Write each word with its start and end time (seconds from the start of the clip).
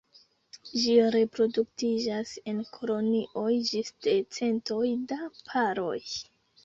Ĝi 0.83 0.93
reproduktiĝas 1.15 2.31
en 2.53 2.63
kolonioj 2.77 3.53
ĝis 3.73 3.93
de 4.07 4.17
centoj 4.39 4.83
da 5.13 5.21
paroj. 5.43 5.97